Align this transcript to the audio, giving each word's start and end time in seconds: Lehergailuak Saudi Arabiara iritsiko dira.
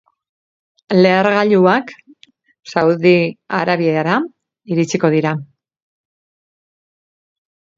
Lehergailuak 1.05 1.91
Saudi 2.73 3.13
Arabiara 3.59 4.17
iritsiko 4.77 5.13
dira. 5.17 5.35